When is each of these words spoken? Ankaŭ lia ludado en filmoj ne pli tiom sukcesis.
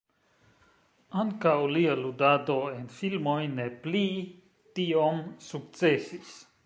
Ankaŭ 1.23 1.53
lia 1.73 1.93
ludado 1.99 2.55
en 2.77 2.87
filmoj 3.01 3.37
ne 3.59 3.67
pli 3.87 4.03
tiom 4.81 5.25
sukcesis. 5.51 6.35